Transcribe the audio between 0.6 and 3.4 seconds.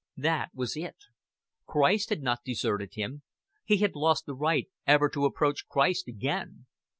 it. Christ had not deserted him;